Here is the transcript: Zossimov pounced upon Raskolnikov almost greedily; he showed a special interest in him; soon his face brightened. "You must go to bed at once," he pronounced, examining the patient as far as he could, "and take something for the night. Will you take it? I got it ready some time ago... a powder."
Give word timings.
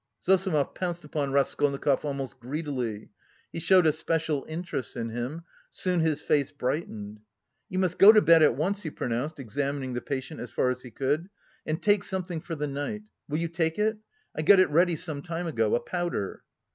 Zossimov 0.25 0.73
pounced 0.73 1.03
upon 1.03 1.31
Raskolnikov 1.31 2.03
almost 2.03 2.39
greedily; 2.39 3.11
he 3.53 3.59
showed 3.59 3.85
a 3.85 3.91
special 3.91 4.43
interest 4.49 4.95
in 4.97 5.09
him; 5.09 5.43
soon 5.69 5.99
his 5.99 6.23
face 6.23 6.49
brightened. 6.51 7.19
"You 7.69 7.77
must 7.77 7.99
go 7.99 8.11
to 8.11 8.19
bed 8.19 8.41
at 8.41 8.55
once," 8.55 8.81
he 8.81 8.89
pronounced, 8.89 9.39
examining 9.39 9.93
the 9.93 10.01
patient 10.01 10.39
as 10.39 10.49
far 10.49 10.71
as 10.71 10.81
he 10.81 10.89
could, 10.89 11.29
"and 11.67 11.83
take 11.83 12.03
something 12.03 12.41
for 12.41 12.55
the 12.55 12.65
night. 12.65 13.03
Will 13.29 13.37
you 13.37 13.47
take 13.47 13.77
it? 13.77 13.99
I 14.35 14.41
got 14.41 14.59
it 14.59 14.71
ready 14.71 14.95
some 14.95 15.21
time 15.21 15.45
ago... 15.45 15.75
a 15.75 15.79
powder." 15.79 16.43